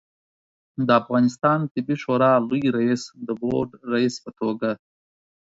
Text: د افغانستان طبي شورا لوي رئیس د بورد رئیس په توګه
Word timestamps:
د 0.87 0.89
افغانستان 1.01 1.59
طبي 1.73 1.95
شورا 2.03 2.31
لوي 2.47 2.63
رئیس 2.77 3.03
د 3.27 3.29
بورد 3.41 3.71
رئیس 3.93 4.15
په 4.23 4.31
توګه 4.39 4.69